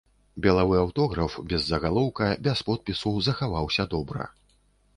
Белавы 0.45 0.77
аўтограф 0.83 1.35
без 1.51 1.67
загалоўка, 1.67 2.31
без 2.49 2.65
подпісу, 2.73 3.13
захаваўся 3.31 3.89
добра. 3.93 4.23